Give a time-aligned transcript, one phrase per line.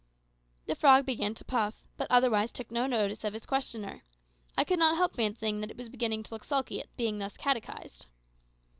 [0.65, 4.01] '"The frog continued to puff, but otherwise took no notice of its questioner.
[4.57, 7.37] I could not help fancying that it was beginning to look sulky at being thus
[7.37, 8.07] catechised.